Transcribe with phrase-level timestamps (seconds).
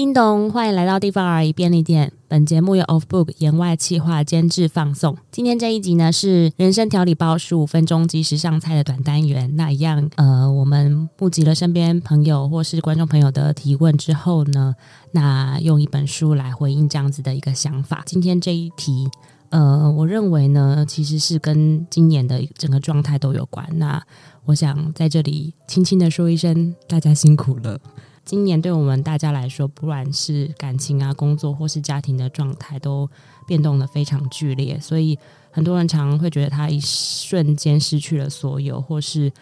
[0.00, 2.10] 叮咚，欢迎来到地方而已便利店。
[2.26, 5.14] 本节目由 Off Book 言外企划监制放送。
[5.30, 9.54] 今天这一集呢是人生调理包十五分钟即时上菜的短单元。
[9.56, 14.74] 那一样，呃，我们募集了身边朋友或是观众朋友的提问之后呢，
[15.12, 18.02] 那用一本书来回应这样子的一个想法。
[18.06, 19.06] 今天这一题。
[19.50, 23.68] 呃，我认为呢，其实是跟今年的整个状态都有关。
[23.74, 24.02] 那
[24.46, 27.78] 我想在这里轻轻的说一声，大家辛苦了。
[28.24, 33.08] 今年对我们大家来说，不管是感情啊、工作或是家庭的状态，都
[33.46, 34.78] 变动得非常剧烈。
[34.80, 35.18] 所以
[35.50, 39.32] 很多人常常会觉得他一瞬间失去了所有，或是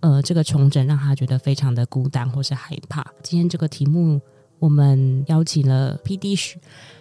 [0.00, 3.04] 呃，这个重整让他觉得非常的孤单或是害怕。
[3.22, 4.20] 今天这个题目，
[4.58, 6.58] 我们邀请了 PD 许。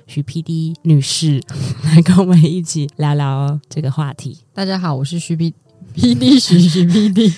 [0.07, 1.43] 许 PD 女士
[1.83, 4.39] 来跟我们一起聊聊这个话题。
[4.53, 5.53] 大家好，我是许 P
[5.93, 7.33] PD 许许 PD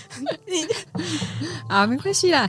[1.67, 2.47] 啊，没关系啦。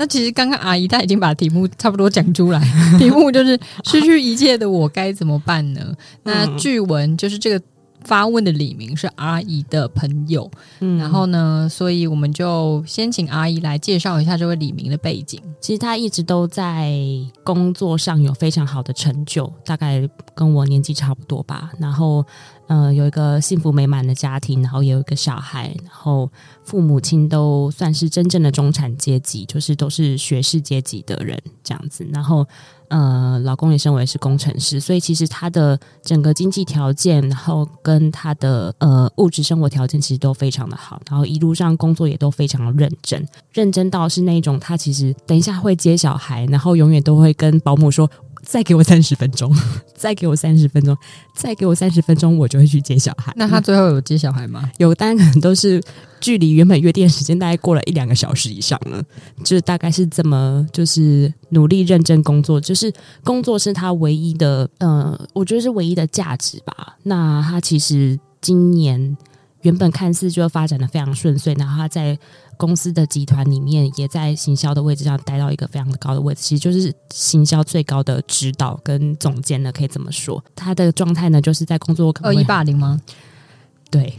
[0.00, 2.60] 那其实刚刚阿姨她已经把题目差不多讲出来，
[2.98, 5.94] 题目就是失去一切的我该怎么办呢？
[6.22, 7.62] 那据闻就是这个。
[8.04, 15.40] 发问的李明是阿姨的朋友，嗯，然后呢，所以我们就先请阿姨来介绍一下这位李明的背景。
[15.60, 16.96] 其实他一直都在
[17.44, 21.70] 工作上有非常好的成就，大概跟我年纪差不多吧。
[21.78, 22.24] 然后，
[22.66, 26.30] 呃，有一个幸福美满的家庭，然后也有一个小孩，然后
[26.64, 32.06] 父母亲都算是真正的中产阶级，就是都是学士阶级的人这样子。
[32.12, 32.46] 然后。
[32.90, 48.10] 呃，老公也身为是工程师，所以其实他的整个经济条件，然后跟他的呃物质生活条件其实都非常的好，然后一路上工作也都非常的认真，认真到是那种他其实等一下会接小孩，然后永远都会跟保姆说。
[48.42, 49.54] 再给我三十分钟，
[49.94, 50.96] 再给我三十分钟，
[51.34, 53.30] 再给我三十分钟，我就会去接小孩。
[53.36, 54.72] 那他最后有接小孩吗？
[54.78, 55.78] 有，但可能都是
[56.20, 59.04] 距离原本约定的时间大概过了一两个小时以上了。
[59.44, 66.96] 就是大概是这么，就是努力认真工作，就是工作是他唯一的，呃，我觉得是唯一的价值吧。
[67.04, 69.16] 那他其实今年
[69.62, 72.18] 原本看似就发展的非常顺遂，然后他在。
[72.60, 80.44] 公司的集团里面，也在行销的位置上待到一个非常高的位置，其实就是行销最高的指导跟总监呢，可以这么说。
[80.54, 83.00] 他的状态呢，就是在工作恶意霸凌吗？
[83.90, 84.12] 对，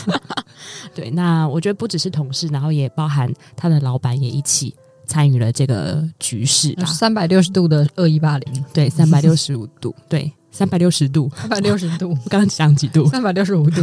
[0.96, 1.10] 对。
[1.10, 4.74] 那我觉得不只是同事，然后也包含他的老板也一起
[5.10, 10.32] 参与了这个局势，三百六十度的恶意霸凌，对，三百六十五度，对。
[10.52, 13.06] 三百六十度，三百六十度， 刚刚讲几度？
[13.08, 13.82] 三百六十五度，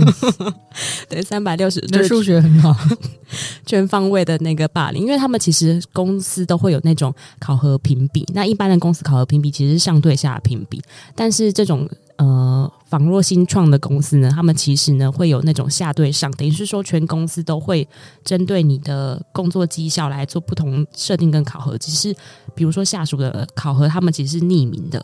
[1.07, 2.75] 对，三百六十，这数学很好，
[3.65, 10.81] 全方位的那个霸凌，因为他们其实公司都会有那种考核评比，那一般的公司考核评比其实是上对下评比，
[11.15, 17.88] 但是这种呃仿若新创的公司呢，他们其实呢会有那种下对上，等于是说全公司都会
[18.23, 22.16] 针对你的工作绩效来做不同设定跟考核，只是
[22.56, 25.03] 比如说下属的考核，他们其实是匿名的。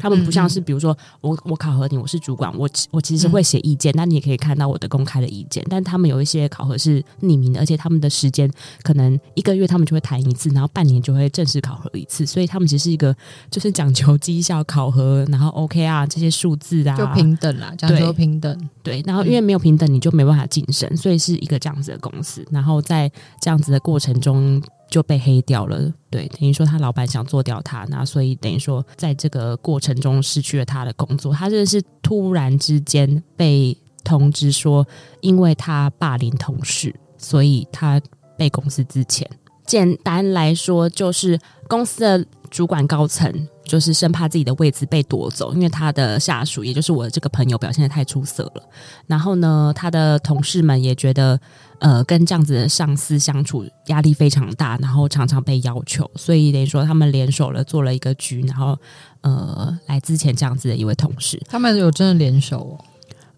[0.00, 5.64] 他们不像是，比如说我我考核你，我是主管，我我其实会写意见，那你也可以看到我的公开的意见。
[5.68, 8.50] 但他们有一些考核是匿名的，而且他们的时间
[8.82, 12.24] 可能一个月他们就会谈一次，然后半年就会正式考核一次。
[12.24, 13.14] 所以他们其实是一个
[13.50, 18.68] 就是讲求绩效考核，然后 OK 啊这些数字啊，就平等啦，讲求平等。
[18.82, 22.42] 对，然后因为没有平等，你就没办法晋升，所以是一个这样子的公司。
[22.50, 23.10] 然后在
[23.42, 24.62] 这样子的过程中。
[24.90, 31.32] 就被黑掉了，对，等于说他老板想做掉他，那所以等于说在这个过程中失去了他的工作。
[31.32, 34.86] 他真的是突然之间被通知说，
[35.20, 38.00] 因为他霸凌同事，所以他
[38.36, 39.24] 被公司资遣。
[39.64, 48.62] 简单来说，就是公司的主管高层就是生怕自己的位置被夺走，因为他的下属，也就是我的这个朋友表现的太出色了。
[49.06, 51.38] 然后呢，他的同事们也觉得。
[51.80, 58.78] 呃，跟这样子的上司相处压力非常大，然后常常被要求，所以等于说他们联手了做了一个局，然后
[59.22, 62.84] 呃，来之前这样子的一位同事，他们有真的联手哦。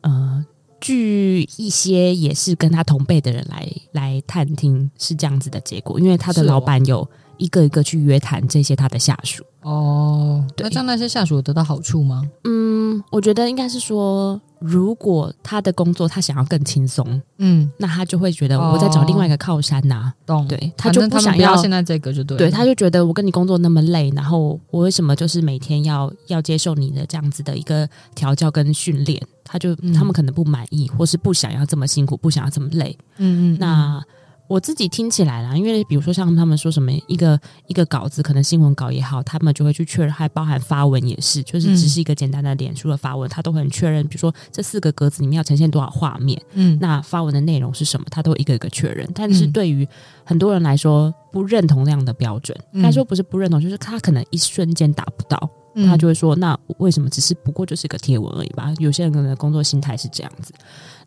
[0.00, 0.44] 呃，
[0.80, 9.44] 据一些也是跟他同辈的人来来探听，是这样子的结果，因为他的老板有一个一个去约谈这些他的下属。
[9.62, 12.22] 哦，对，那这样那些下属有得到好处吗？
[12.44, 14.40] 嗯，我觉得应该是说。
[14.64, 20.46] 如果他的工作他想要更轻松，嗯，那他就会觉得我在找另外一个靠山呐、啊，懂、哦？
[20.48, 29.20] 对，他就不想要，要现在这个就对，对，他就觉得我跟你工作那么累，然后我为什么就是每天要要接受你的这样子的一个调教跟训练？
[29.42, 33.56] 他就、嗯、他们可能不满意，或是不想要这么辛苦，不想要这么累，嗯，嗯嗯。
[33.58, 34.04] 那
[34.52, 44.06] 我自己听起来啦，因为比如说像他们说什么一个一个稿子，可能新闻稿也好，他们就会去确认，还包含发文也是，就是只是一个简单的脸书的发文，他都很确认。
[44.08, 49.08] 比如说这四个格子里面要呈现多少画面，嗯，那发文的内容是什么，他都一个一个确认。
[49.14, 49.88] 但是对于
[50.22, 55.48] 很多人来说，不认同那样的标准，他说不是不认同，就是他可能一瞬间达不到，
[55.86, 58.70] 他就会说，那为什么只是不过就是个贴文而已吧？
[58.76, 60.52] 有些人可能工作心态是这样子。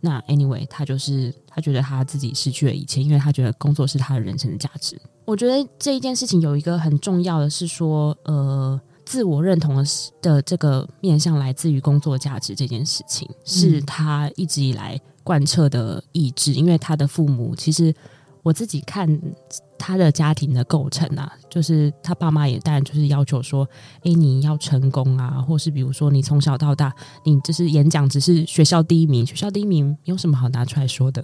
[0.05, 4.95] 那 anyway，他就是他觉得他自己失去了一切，因为他觉得工作是他的人生的价值。
[5.25, 9.83] 我觉得这一件事情有一个很重要的是说，呃，自我认同的
[10.21, 16.53] 的这个面向来自于工作价值这件事情，是他一直以来贯彻的意志。
[16.53, 17.93] 因为他的父母，其实
[18.43, 19.19] 我自己看。
[19.77, 23.67] 他的家庭的构成啊，就是他爸妈也当然就是要求说，
[24.03, 26.93] 哎，你要成功啊，或是比如说你从小到大，
[27.23, 31.23] 你就是演讲只是学校第一名，学校第一名有什么好拿出来说的？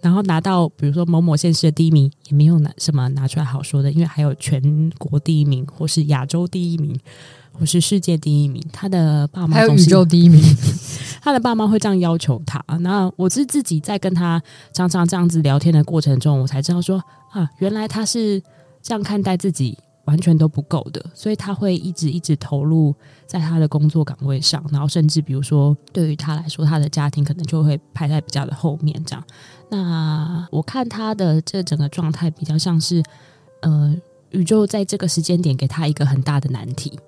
[0.00, 6.98] 然后拿到比如说某某县市的第一名，也没有拿什么拿出来好说的，因为还有全国第一名，或是亚洲第一名，
[7.52, 8.60] 或是世界第一名。
[8.72, 10.42] 他的爸妈还有宇宙第一名，
[11.22, 12.62] 他的爸妈会这样要求他。
[12.80, 14.42] 那我是自己在跟他
[14.72, 17.02] 常常这样子聊天的过程中，我才知道说。
[17.30, 18.38] 啊，原来他是
[18.82, 19.74] 这样看待自己，
[20.04, 22.94] 完全都不够的，所以他会一直一直投入
[23.26, 29.02] 在他的工作岗位上，然后甚至比如说，对于他来说，他的家庭可能就会排在比较的后面。
[29.06, 29.24] 这样，
[29.70, 33.02] 那我看他的这整个状态比较像是，
[33.60, 33.96] 呃，
[34.32, 37.00] 宇宙在这个时间点给他一个很大的难题。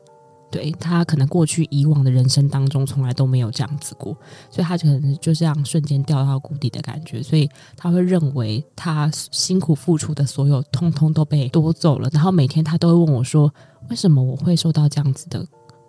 [0.54, 4.16] 对，他可能过去以往的人生当中从来都没有这样子过，
[4.48, 13.52] 所以他可能就这样瞬间掉到谷底的感觉，所以他会认为他辛苦付出的所有通通都被夺走了，然后每天他都会问我说
[13.90, 15.44] ：“为什么我会受到这样子的，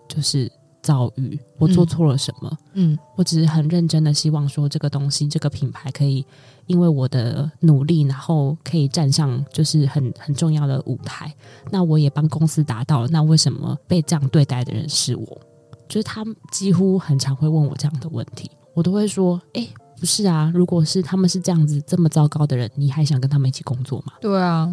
[0.08, 0.52] 就是？”
[0.86, 2.58] 遭遇，我做错了什么？
[2.74, 6.24] 嗯，我只是很认真的希望说，这个东西，这个品牌可以
[6.68, 11.34] 因为我的努力，然后可以站上就是很很重要的舞台。
[11.72, 13.08] 那我也帮公司达到了。
[13.08, 15.42] 那为什么被这样对待的人是我？
[15.90, 19.68] 就是他几乎很常会问我这样的问题，我都会说：哎，
[20.00, 24.14] 不是啊，如果是他们是这样子这么糟糕的人，你还想跟他们一起工作吗？
[24.22, 24.72] 对啊，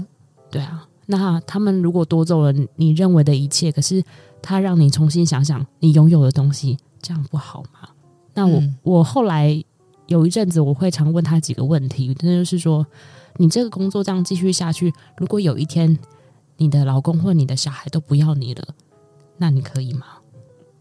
[0.50, 0.86] 对啊。
[1.12, 4.02] 那他们如果夺走了你认为的一切，可是。
[4.44, 7.88] 他让你重新想想你拥有的东西，这样不好吗？
[8.34, 9.64] 那我、嗯、我后来
[10.08, 12.84] 有一阵子，我会常问他几个问题，那就是说，
[13.36, 15.96] 你这个工作这样继续下去，如果有一天
[16.56, 18.66] 你的老公或你的小孩都不要你了，
[19.38, 20.06] 那你可以吗？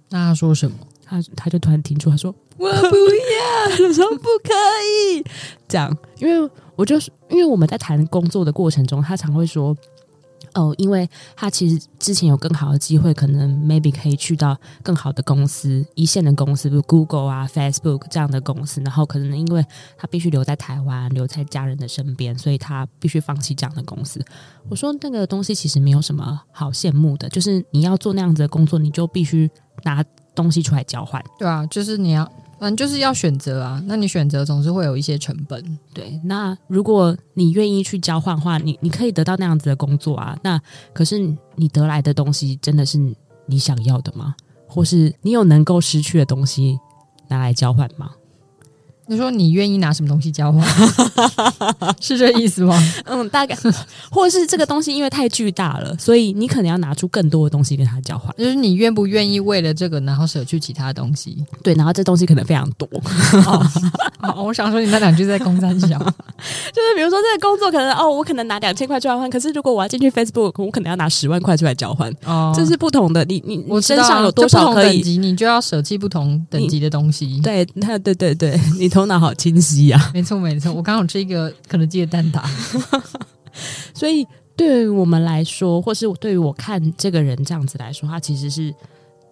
[0.10, 0.78] 那他说什么？
[1.06, 4.50] 他他就突然停住，他说：“我不要。”他说：“不可
[5.14, 5.24] 以。”
[5.70, 9.78] 这样，因为我就是因为我们在谈工作的过程中，他常会说。
[10.54, 18.82] 哦，因为他其实之前有更好的机会，可能 maybe 可以去到更好的公司，一线的公司，比如 Google 啊、Facebook 这样的公司。
[18.82, 19.66] 然后可能因为
[19.98, 24.24] 他必须留在台湾，留在家人的身边，所以他必须放弃这样的公司。
[24.70, 29.50] 我说那个东西其实没有什么好羡慕的，就是你要做那样子的工作，你就必须
[29.84, 30.04] 拿
[30.36, 31.24] 东西出来交换。
[31.40, 32.32] 对啊，就是你要。
[32.62, 35.80] 反正就是要选择啊，那你选择总是会有一些成本。
[35.96, 40.38] 对，那如果你愿意去交换的话，你你可以得到那样子的工作啊。
[40.44, 40.62] 那
[40.94, 41.18] 可是
[41.56, 43.00] 你得来的东西真的是
[43.48, 44.36] 你想要的吗？
[44.68, 46.78] 或是你有能够失去的东西
[47.30, 48.12] 拿来交换吗？
[49.12, 50.66] 你说你愿意拿什么东西交换？
[52.00, 52.82] 是这意思吗？
[53.04, 53.54] 嗯，大概，
[54.10, 58.34] 或者是这个东西因为太巨大了，所以你可能要拿出更多的东西跟他交换。
[58.38, 61.44] 就是你愿不愿意为了这个，然后舍去其他东西？
[61.62, 62.88] 对，然后这东西可能非常多。
[63.46, 63.68] 哦
[64.22, 65.88] 哦、我想说，你那两句在公三小，
[66.72, 72.10] 就是比如说这个工作可能哦，我可能拿两千块出来换，可是如果我要进去 Facebook，我可能要拿十万块出来交换。
[72.24, 73.26] 哦，这是不同的。
[73.26, 77.42] 你你我身上有多少可以等级，你就要舍弃不同等级的东西。
[77.44, 79.01] 对，那对对对，你同。
[79.02, 80.12] 头脑好清晰呀、啊！
[80.14, 82.44] 没错没错，我刚好吃一个肯德基的蛋挞，
[83.94, 88.74] 所以对于我们来说，或是对于我看这个人这样子来说，他其实是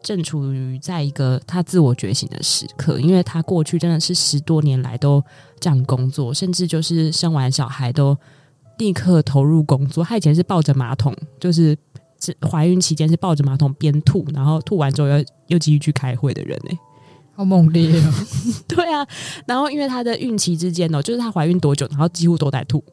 [0.01, 5.23] 正处于在一个他自我觉醒的时刻，因为他过去真的是十多年来都
[5.59, 8.17] 这样工作，甚至就是生完小孩都
[8.79, 10.03] 立刻投入工作。
[10.03, 11.77] 他以前是抱着马桶，就是
[12.49, 16.79] 怀孕期间是抱着马桶边吐，然后吐完之后又又继续去开会的人呢、欸。
[17.39, 18.13] 好猛烈哦！
[18.67, 19.07] 对啊，
[19.45, 22.83] 然后因为她的孕期之间哦，就是她怀孕多久，然后几乎都在吐。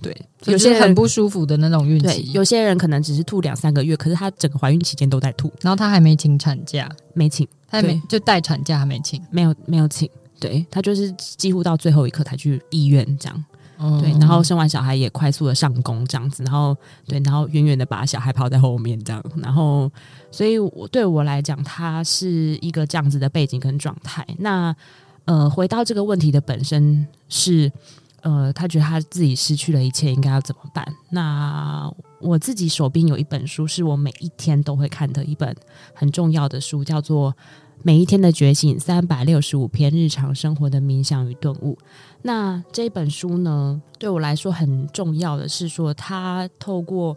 [0.00, 5.52] 对，有些很不舒服的那种孕期，有些人可能只是吐两三个月，可是她整个怀孕期间都在吐。
[5.60, 10.08] 然后她还没请产假，没请，她还没就待产假还没请，没有没有请。
[10.40, 13.44] 对，她就是几乎到最后一刻才去医院这样。
[14.00, 19.90] 对，然后生完小孩也快速的上工这样子，然后对，然后远远的把小孩抛在后面这样，然后，
[20.30, 24.26] 所以我对我来讲，他是一个这样子的背景跟状态。
[24.38, 24.74] 那
[25.24, 27.70] 呃，回到这个问题的本身是，
[28.22, 30.86] 呃，他觉得他自己失去了一切，应该要怎么办？
[31.10, 35.54] 那我自己手边有一本书，是我每一天都会看的一本
[35.94, 37.32] 很重要的书，叫做
[37.84, 41.74] 《每一天的觉醒：三百六十五篇日常生活的冥想与顿悟》。
[42.22, 47.16] 那这本书呢，对我来说很重要的是说，它透过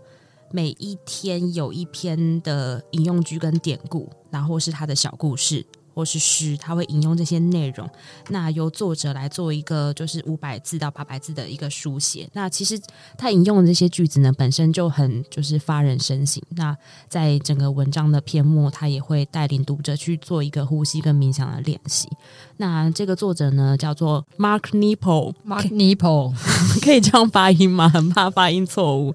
[0.51, 5.63] 每一天有一篇的引用句跟典故，然后是它的小故事。
[5.96, 7.90] 或是诗，他会引用这些内容，
[8.30, 12.30] 那由作者来做一个就是五百字到八百字的一个书写。
[12.34, 12.78] 那其实
[13.18, 16.44] 他引用的这些句子呢，本身就很就是发人深省。
[16.50, 22.10] 那在整个文章的篇末，他也会带领读者去做一个呼吸跟冥想的练习。
[22.57, 26.33] 那这个作者呢，叫做 Mark Nepo，Mark Nepo
[26.81, 27.89] 可以这样发音吗？
[27.89, 29.13] 很怕发音错误。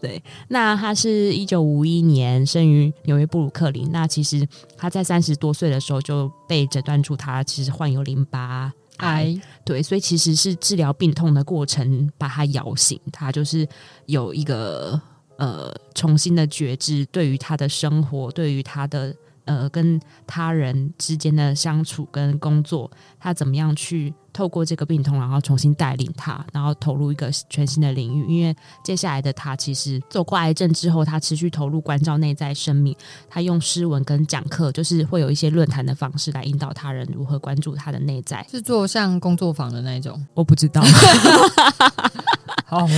[0.00, 3.90] 对，那他是一九五一年生于纽约布鲁克林。
[3.92, 13.68] 那其实他在三十多岁的时候就被诊断出他其实患有淋巴癌，对，所以其实是治疗病痛的过程把他摇醒，他就是
[14.06, 14.98] 有一个
[15.36, 19.14] 呃重新的觉知，对于他的生活，对于他的。
[19.48, 28.26] 呃，跟他人之间的相处跟工作，他怎么样去透过这个病痛，然后重新带领他，然后投入一个全新的领域。
[28.30, 32.94] 因为接下来的他，其实走过癌症之后，他持续投入关照内在生命。
[33.26, 38.46] 他用诗文跟讲课，就是会有一些论坛的方式来引导他人如何关注他的内在。
[38.50, 40.22] 是做像工作坊的那种？
[40.34, 40.82] 我不知道。
[42.66, 42.86] 好。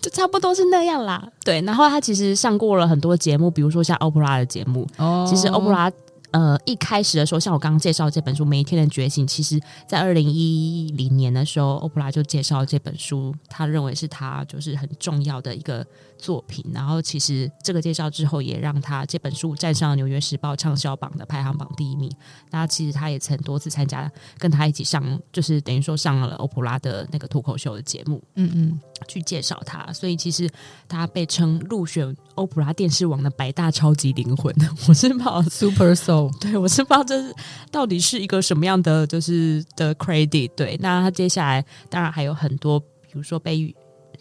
[0.00, 1.60] 就差不多是那样啦，对。
[1.60, 4.84] 然后他其实上过了很多节目，比如说像欧普拉的节目。
[4.96, 5.92] 哦，其实欧普拉。
[6.34, 15.86] 呃，一开始的时候，像我刚刚介绍这本书《每一天的觉醒》，其实在二零一零年的时候，欧普拉就介绍这本书，他认为是他就是很重要的一个
[16.18, 16.64] 作品。
[16.74, 22.10] 然后，其实这个介绍之后，也让他这本书站上了《纽约时报》畅销榜的排行榜第一名。
[22.50, 29.92] 那其实他也曾多次参加，跟他一起上，就是等于说上了欧普拉的那个脱口秀的节目，嗯嗯，去介绍他。
[29.92, 30.50] 所以，其实
[30.88, 34.54] 他被称入选欧普拉电视网的百大超级灵魂。
[34.88, 36.30] 我是跑 Super Soul。
[36.40, 37.34] 对，我是不知道这是
[37.70, 40.50] 到底是一个什么样的就是的 credit。
[40.56, 43.74] 对，那他接下来当然还有很多，比如说被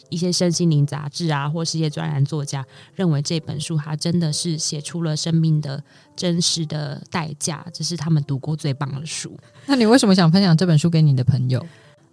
[0.09, 5.83] 一些身心灵杂志啊，或是一些专栏作家认为这本书他真的是写出了生命的
[6.15, 9.35] 真实的代价，这是他们读过最棒的书。
[9.65, 11.65] 那你为什么想分享这本书给你的朋友？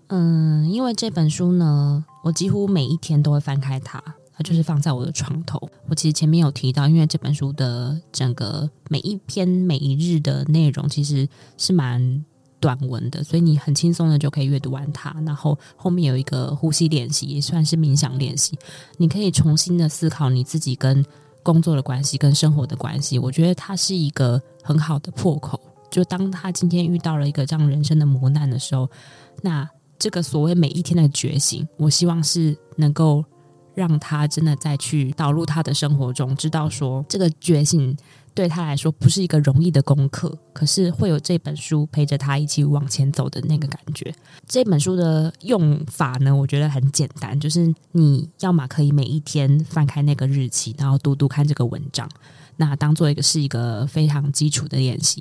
[0.08, 4.02] 嗯，因为这本书呢，我几乎每一天都会翻开它。
[4.42, 5.60] 就是放在我的床头。
[5.88, 12.24] 我其实前面有提到，因为这本书的整个每一篇每一日的内容其实是蛮
[12.58, 15.14] 短文的，所以你很轻松的就可以阅读完它。
[15.26, 18.58] 然后后面有一个呼吸练习，也算是冥想练习。
[18.98, 21.04] 你可以重新的思考你自己跟
[21.42, 23.18] 工作的关系、跟生活的关系。
[23.18, 25.60] 我觉得它是一个很好的破口。
[25.90, 28.88] 就当他今天遇到了一个这样人生的磨难的时候，
[29.42, 29.68] 那
[29.98, 33.24] 这个所谓每一天的觉醒，我希望是能够。
[33.80, 37.96] 让他真的再去导入他的生活中，知道说这个觉醒
[38.34, 44.14] 对他来说不是一个容易的功课，可是会有这本书陪着他一起往前走的那个感觉。
[44.46, 52.06] 这本书的用法呢，我觉得很简单，就是你要么可以每一天翻开那个日期，然后读读看这个文章。
[52.60, 55.18] 那当做一个是一个非常基础的练习，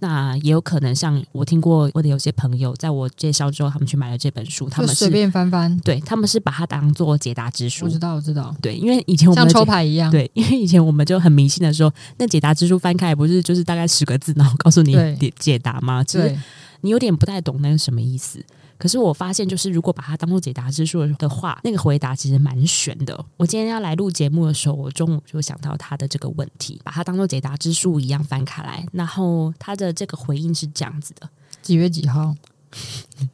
[0.00, 7.84] 那也有可能像我听过我的有些朋友，在我介绍之后，他们去买了这本书，他们随便翻翻，对，他们是把它当做解答之书。
[7.84, 16.02] 我知道，我知道，对，因为以前我们像抽牌一样，对，因为以前我们就很迷信的说，那解答之书翻开不是就是大概十个字，然后告诉你解解答吗？
[16.02, 16.36] 其实
[16.80, 18.44] 你有点不太懂那是什么意思。
[18.80, 23.22] 可是我发现，就是如果把它当做解答之书的话，那个回答其实蛮悬的。
[23.36, 31.28] 我今天要来录节目的时候，我中午就想到他的这个问题，把它当做解答之书一样翻开来，然后他的这个回应是这样子的：
[31.60, 32.34] 几月几号？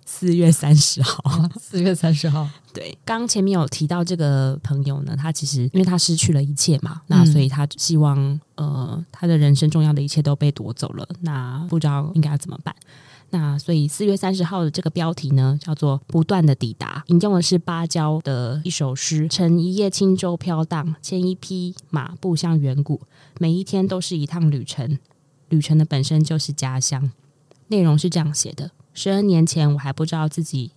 [0.04, 1.22] 四月三十号。
[1.60, 2.48] 四月三十号。
[2.72, 12.74] 对，刚前面有提到这个朋友呢，他其实因为他失去了一切嘛，那所以他希望呃，他的人生重要的一切都被夺走了，那不知道应该要怎么办。
[13.30, 23.00] 那所以四月三十号的这个标题呢，叫做“不断的抵达”，引用的是芭蕉的一首诗：“乘一叶轻舟飘荡，牵一匹马步向远古，
[23.38, 24.98] 每一天都是一趟旅程，
[25.48, 27.10] 旅程的本身就是家乡。”
[27.68, 30.70] 内容是这样写的：十二年前，我还不知道自己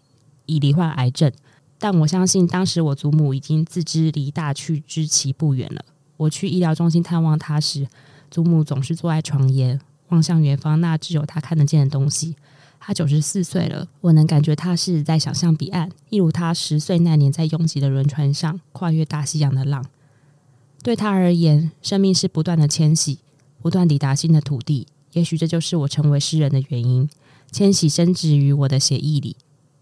[0.48, 1.32] 已罹患癌症，
[1.78, 5.86] 但我相信当时我祖母已经自知离大去之期不远了。
[6.18, 7.88] 我去医疗中心探望她时，
[8.32, 9.80] 祖母总是坐在床沿。
[10.10, 12.36] 望向远方，那只有他看得见的东西。
[12.80, 19.86] 他九十四岁了，我能感觉他是在想象彼岸，一如他十岁那年在拥挤的轮船上跨越大西洋的浪。
[20.82, 23.20] 对他而言，生命是不断的迁徙，
[23.62, 24.88] 不断抵达新的土地。
[25.12, 27.10] 也许这就是我成为诗人的原因。
[27.52, 29.36] 迁徙深植于我的血液里，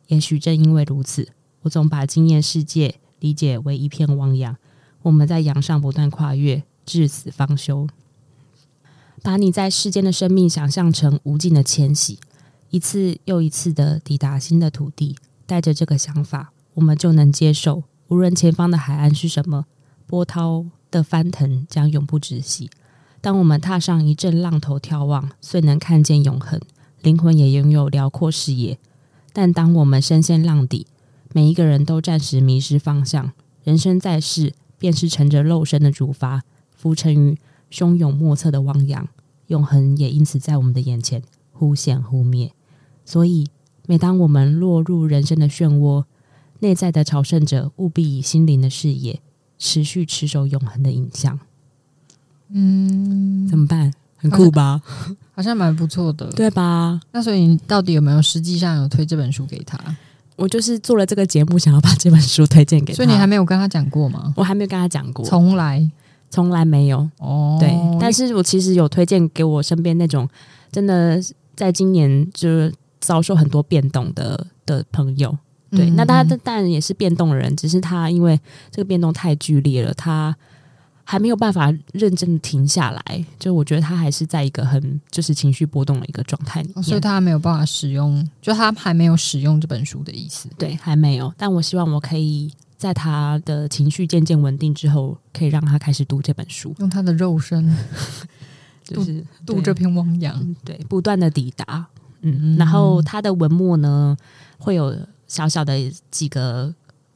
[0.08, 1.30] 也许正因为如此，
[1.62, 4.58] 我总把经验世界理解为一片汪洋。
[5.04, 7.88] 我们在洋上不断跨越，至死方休。
[9.22, 12.20] 把你在世间的生命想象成无尽的迁徙，
[12.70, 15.16] 一次又一次的抵达新的土地。
[15.46, 19.66] 带着这个想法，我们就能接受，无论前方的海岸是什么，
[20.06, 22.70] 波涛的翻腾将永不止息。
[23.22, 26.60] 当我们踏上一阵浪头眺望，虽能看见永恒，
[27.02, 28.78] 灵魂也拥有辽阔视野。
[29.32, 30.86] 但当我们深陷浪底，
[31.32, 33.32] 每一个人都暂时迷失方向。
[33.64, 36.42] 人生在世，便是乘着肉身的竹筏，
[36.76, 37.38] 浮沉于
[37.72, 39.08] 汹涌莫测的汪洋。
[39.48, 41.22] 永恒也因此在我们的眼前
[41.54, 42.52] 忽现忽灭。
[43.06, 43.48] 所以，
[43.88, 46.04] 每当我们落入人生的漩涡，
[46.60, 49.22] 内在的朝圣者务必以心灵的视野，
[49.58, 51.40] 持续持守永恒的影像。
[52.50, 53.94] 嗯，怎么办？
[54.18, 54.82] 很酷吧？
[55.32, 57.00] 好像蛮不错的，对吧？
[57.12, 59.80] 那所以你到底有没有实际上有推这本书给他？
[60.36, 62.98] 我就是做了这个节目，想要把这本书推荐给他。
[62.98, 64.34] 所以你还没有跟他讲过吗？
[64.36, 65.90] 我还没有跟他讲过，从来
[66.30, 67.10] 从来没有。
[67.20, 70.28] 哦，对，但是我其实有推荐给我身边那种
[70.72, 71.20] 真的
[71.56, 75.38] 在今年就是遭受很多变动的的朋友。
[75.72, 78.40] 对，嗯、那他当然也是变动的人，只是他因为
[78.72, 80.36] 这个变动太剧烈了，他。
[81.10, 90.50] 还没有办法认真的停下来，就我觉得他还是在一个很就是情绪波动的一个状态里面，哦，所以他没有办法使用，就他还没有使用这本书的意思。
[90.58, 91.34] 对，还没有。
[91.38, 97.76] 但我希望我可以在他的情绪渐渐稳定之后，可以让他开始读这本书，用他的肉身，
[98.86, 101.88] 就是渡，这片汪洋，对，不断的抵达。
[102.22, 104.16] 嗯，嗯然后他的文末呢，
[104.58, 104.96] 会有
[105.28, 106.74] 小小的几个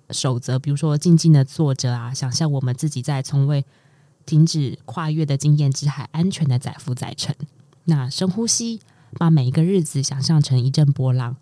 [0.09, 3.63] 守则，比如说静静的坐着啊，想象我们自己在从未。
[4.23, 7.35] 停止跨越的经验之海，安全的载浮载沉。
[7.85, 8.79] 那深呼吸，
[9.17, 11.35] 把每一个日子想象成一阵波浪，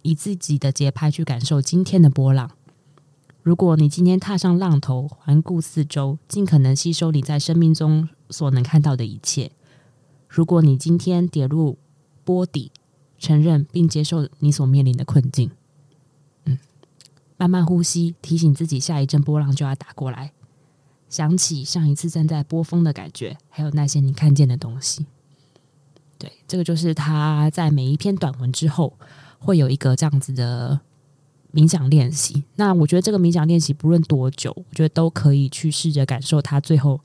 [0.00, 2.50] 以自己的节拍去感受今天的波浪。
[3.44, 9.52] 如果你今天踏上浪头，环顾四周，尽可能吸收你在生命中所能看到的一切。
[10.26, 11.76] 如果你今天跌入
[12.24, 12.72] 波底，
[13.18, 15.50] 承认并接受你所面临的困境。
[16.46, 16.58] 嗯，
[17.36, 20.32] 慢慢呼吸，提醒自己下一阵波浪就要打过来。
[21.10, 25.04] 想起上一次站在波峰的感觉，还有那些你看见的东西。
[26.16, 28.94] 对，这个就是他在每一篇短文之后
[29.38, 30.80] 会有一个这样子的
[31.54, 32.42] 冥想练习。
[32.56, 37.00] 那我觉得这个冥想练习不论多久，我觉得都可以去试着感受它最后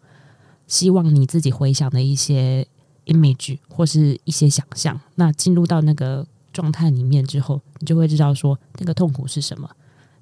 [0.68, 2.68] 希望你自己回想的一些
[3.06, 5.00] image 或是一些想象。
[5.16, 9.70] 那进入到那个状态里面之后，你就会知道说那个痛苦是什么，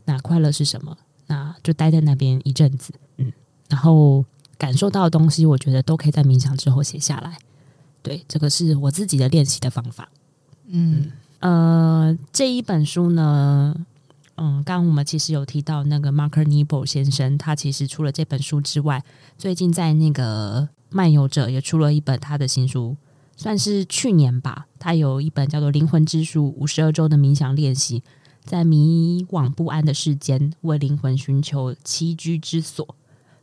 [0.06, 0.98] 那快乐是什么。
[1.28, 3.32] 那就待在那边一阵子，嗯。
[3.70, 4.24] 然后
[4.58, 7.38] 感受到的东西，我觉得都可以在冥想之后写下来。
[8.02, 10.10] 对，这个是我自己的练习的方法。
[10.68, 13.76] 嗯呃，这一本书呢，
[14.38, 19.04] 嗯，刚刚我们其实有提到那个 Mark Nepo 先生，他其实除了这本书之外，
[19.38, 22.96] 最近在那个漫游者也出了一本他的新书，
[23.36, 24.68] 算是去年吧。
[24.78, 28.00] 他有一本叫做《灵魂之书：五十二周的冥想练习》，
[28.44, 32.96] 在迷惘不安的世间，为灵魂寻求栖居之所。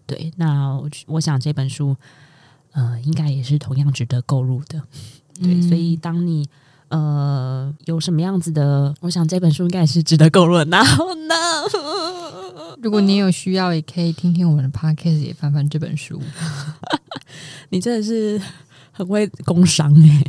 [0.06, 1.96] 对，那我我想这本书，
[2.70, 4.80] 呃，应该也是同样值得购入的。
[5.42, 6.48] 对，嗯、所以当你
[6.88, 10.64] 呃有什么样子的，我想这本书应该也是值得购入的。
[10.66, 11.34] 然后呢，
[12.82, 16.20] 如果你有需要，也可以听听我们的 podcast，也翻翻这本书。
[17.70, 18.40] 你真的是
[18.92, 20.24] 很会工商哎。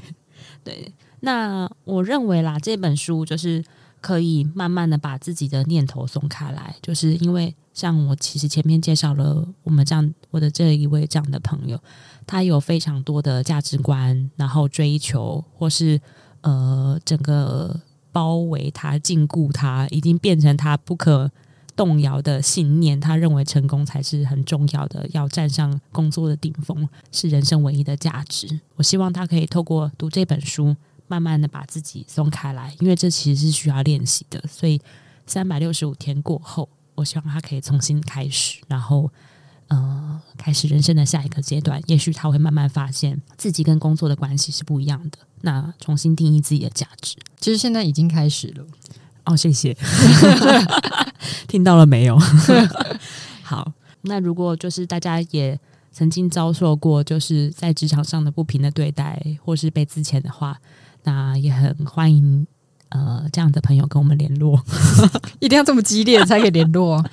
[0.64, 0.92] 对，
[1.22, 3.64] 那我认为啦，这本书就是
[4.02, 7.56] 可以慢慢的把自己的念头松开来，就是因为。
[7.76, 11.78] 像我其实前面介绍了我们这样我的这一位这样的朋友，
[12.26, 16.00] 他有非常多的价值观，然后追求或是
[16.46, 17.82] 呃整个
[18.14, 21.30] 包围他、禁锢他，已经变成他不可
[21.76, 22.98] 动摇的信念。
[22.98, 28.62] 他认为成功才是很重要的，要站上工作的顶峰是人生唯一的价值。
[28.76, 30.76] 我希望他可以透过读这本书，
[31.08, 34.42] 慢慢的把自己松开来，因为这其实是需要练习的。
[34.48, 34.80] 所以
[35.26, 36.70] 三百六十五天过后。
[36.96, 39.12] 我希望他可以重新开始，然后，
[39.68, 41.82] 呃，开始人生的下一个阶段。
[41.88, 47.16] 也许他会慢慢发现自己跟工作的关系是不一样的，那重新定义自己的价值。
[47.40, 48.66] 其实现在已经开始了。
[49.24, 49.76] 哦，谢谢，
[51.48, 52.20] 听到了没有？
[53.42, 55.58] 好，那如果就是大家也
[55.92, 60.60] 曾经遭受过就是在职场上的不平的对待，或是被资遣的话，
[61.04, 62.46] 那也很欢迎。
[62.90, 64.64] 呃，这样的朋友跟我们联络，
[65.42, 67.04] 一定要这么激烈才可以联络。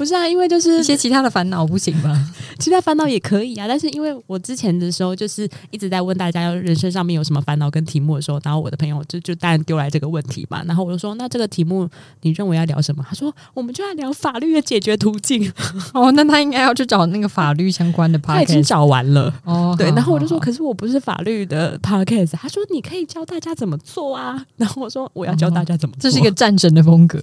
[0.00, 2.32] 不是啊，因为就是一些其他的烦恼不行吗？
[2.58, 11.86] 其他烦恼也可以啊，但是因为我之前的时候就是一直在问大家人生上面有什么烦恼跟题目的时候，然后我的朋友就就当然丢来这个问题嘛，然后我就说那这个题目
[12.22, 13.04] 你认为要聊什么？
[13.06, 15.52] 他说我们就要聊法律的解决途径。
[15.92, 18.32] 哦，那他应该要去找那个法律相关的 podcast。
[18.40, 27.20] 他已经找完了哦，对，然后我就说可是我不是法律的 podcast，他说你可以教大家怎么做啊，然后我说我要教大家怎么做，这是一个战争的风格。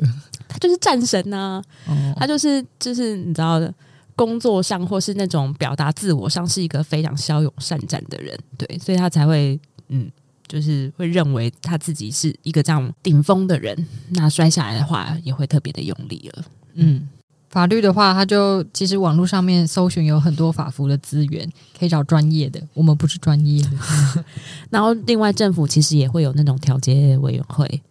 [0.60, 3.74] 他就是战神呐、啊，哦、他就是就是你知道的，
[4.15, 10.10] 工作上或是那种表达自我上是一个非常骁勇善战的人，对，所以他才会嗯，
[10.48, 16.46] 就是会认为他自己是一个这样顶峰的人，那摔下来的话也会特别的用力了。
[16.74, 17.08] 嗯，
[17.50, 23.70] 法律的话，他就其实网络上面搜寻有很多法服的资源，可以找专业的，我们不是专业的。
[24.72, 27.82] 然后另外政府其实也会有那种调解委员会。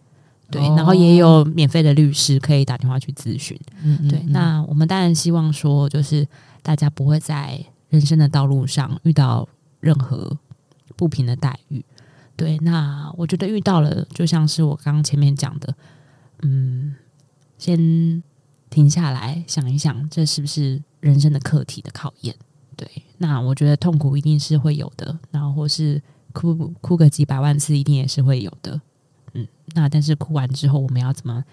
[0.51, 3.59] 对，哦、然后也有免费的律师可以打电话去咨询。
[3.83, 6.27] 嗯，嗯，嗯，对，那我们当然希望说，就是
[6.63, 9.49] 大家不会在人生的道路上遇到
[9.81, 10.37] 任何
[10.97, 11.85] 不平的待遇。
[12.37, 15.75] 对，那我觉得遇到了，就像是我刚刚前面讲的，
[16.43, 16.95] 嗯，
[17.59, 18.23] 先
[18.69, 22.35] 停下来想一想，这是不是人生的课题的考验？
[22.77, 22.87] 对，
[23.19, 26.01] 那我觉得痛苦一定是会有的，然后或是
[26.33, 28.79] 哭哭个几百万次，一定也是会有的。
[29.37, 31.45] 嗯，那但是哭完之后，我们要怎么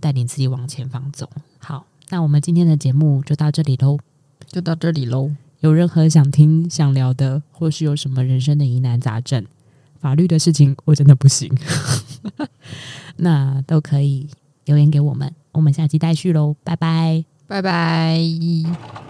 [0.00, 1.28] 带领自己往前方走？
[1.58, 3.98] 好，那我们今天的节目就到这里喽，
[4.46, 5.30] 就到这里喽。
[5.60, 9.44] 有任何想听、想聊的，或是有什么人生的疑难杂症、
[9.98, 11.50] 法律的事情，我真的不行，
[13.16, 14.28] 那都可以
[14.66, 15.34] 留言给我们。
[15.52, 19.05] 我们下期待续喽，拜拜，拜拜。